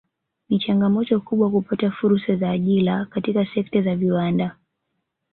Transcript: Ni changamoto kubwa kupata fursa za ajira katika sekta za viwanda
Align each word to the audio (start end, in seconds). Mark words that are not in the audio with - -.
Ni 0.49 0.59
changamoto 0.59 1.19
kubwa 1.21 1.51
kupata 1.51 1.91
fursa 1.91 2.35
za 2.35 2.49
ajira 2.49 3.05
katika 3.05 3.45
sekta 3.53 3.81
za 3.81 3.95
viwanda 3.95 4.55